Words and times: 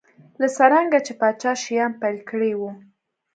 لکه 0.39 0.53
څرنګه 0.57 0.99
چې 1.05 1.13
پاچا 1.19 1.51
شیام 1.63 1.91
پیل 2.01 2.17
کړی 2.29 2.51
و. 2.59 2.61